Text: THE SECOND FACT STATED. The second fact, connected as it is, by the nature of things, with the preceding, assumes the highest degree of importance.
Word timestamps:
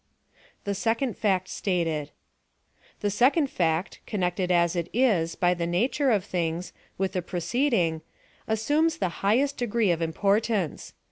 THE 0.63 0.73
SECOND 0.73 1.15
FACT 1.15 1.47
STATED. 1.47 2.09
The 3.01 3.11
second 3.11 3.51
fact, 3.51 3.99
connected 4.07 4.51
as 4.51 4.75
it 4.75 4.89
is, 4.93 5.35
by 5.35 5.53
the 5.53 5.67
nature 5.67 6.09
of 6.09 6.25
things, 6.25 6.73
with 6.97 7.11
the 7.11 7.21
preceding, 7.21 8.01
assumes 8.47 8.97
the 8.97 9.09
highest 9.21 9.57
degree 9.57 9.91
of 9.91 10.01
importance. 10.01 10.93